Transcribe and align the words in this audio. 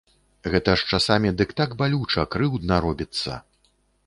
Гэта 0.53 0.73
ж 0.81 0.87
часамі 0.97 1.33
дык 1.41 1.53
так 1.59 1.75
балюча, 1.83 2.27
крыўдна 2.37 2.81
робіцца. 2.89 3.39